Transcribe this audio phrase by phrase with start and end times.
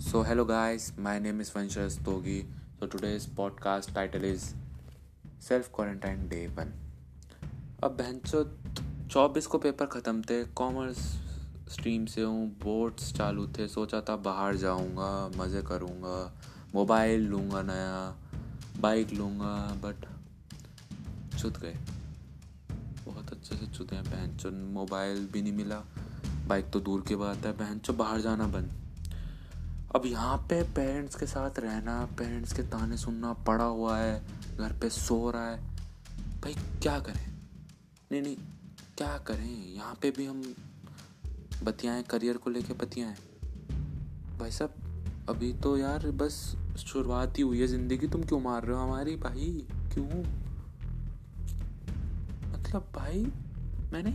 [0.00, 2.46] So, hello guys, my name is Vansha Stogi.
[2.78, 4.54] So, today's podcast title is
[5.40, 6.72] Self Quarantine Day 1.
[7.82, 8.44] अब बहनचो
[9.10, 10.98] चौबीस को paper ख़त्म थे commerce
[11.72, 16.16] stream से हूँ बोर्ड्स चालू थे सोचा था बाहर जाऊँगा मज़े करूँगा
[16.74, 18.16] मोबाइल लूँगा नया
[18.80, 19.54] बाइक लूँगा
[19.84, 20.08] बट
[21.38, 21.76] चुत गए
[23.04, 25.84] बहुत अच्छे से चुते हैं बहन मोबाइल भी नहीं मिला
[26.48, 28.87] बाइक तो दूर की बात है बहन बाहर जाना बंद
[29.96, 34.22] अब यहाँ पे पेरेंट्स के साथ रहना पेरेंट्स के ताने सुनना पड़ा हुआ है,
[34.58, 35.56] घर पे सो रहा है।
[36.40, 37.32] भाई, क्या करें?
[38.12, 38.36] नहीं नहीं,
[38.98, 39.74] क्या करें?
[39.74, 40.54] यहाँ पे भी हम
[41.62, 43.16] बतियाएँ करियर को लेके बतियाएँ।
[44.38, 44.74] भाई साहब,
[45.28, 49.16] अभी तो यार बस शुरुआत ही हुई है ज़िंदगी। तुम क्यों मार रहे हो हमारी
[49.16, 49.66] भाई?
[49.94, 50.06] क्यों?
[52.52, 53.26] मतलब भाई,
[53.92, 54.10] मैंने